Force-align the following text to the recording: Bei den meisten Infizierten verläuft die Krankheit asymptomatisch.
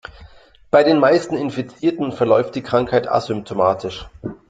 Bei 0.71 0.83
den 0.83 0.99
meisten 0.99 1.37
Infizierten 1.37 2.11
verläuft 2.11 2.55
die 2.55 2.63
Krankheit 2.63 3.07
asymptomatisch. 3.07 4.09